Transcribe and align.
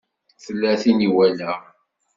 Tella 0.43 0.71
tin 0.81 0.99
i 1.07 1.09
walaɣ. 1.15 1.59